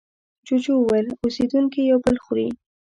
[0.45, 2.47] جوجو وویل اوسېدونکي یو بل خوري.